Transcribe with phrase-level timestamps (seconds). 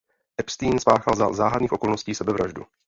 [0.37, 2.63] Epstein spáchal za záhadných okolností sebevraždu.